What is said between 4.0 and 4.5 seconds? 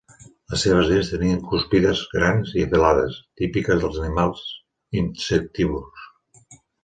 animals